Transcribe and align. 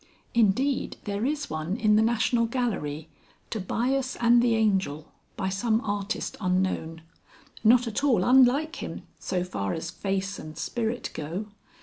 (Indeed, 0.33 0.97
there 1.03 1.25
is 1.27 1.47
one 1.47 1.77
in 1.77 1.95
the 1.95 2.01
National 2.01 2.47
Gallery 2.47 3.07
[Tobias 3.51 4.15
and 4.15 4.41
the 4.41 4.55
Angel, 4.55 5.11
by 5.37 5.49
some 5.49 5.79
artist 5.81 6.35
unknown] 6.41 7.03
not 7.63 7.85
at 7.85 8.03
all 8.03 8.23
unlike 8.23 8.77
him 8.77 9.03
so 9.19 9.43
far 9.43 9.73
as 9.73 9.91
face 9.91 10.39
and 10.39 10.57
spirit 10.57 11.11
go.) 11.13 11.45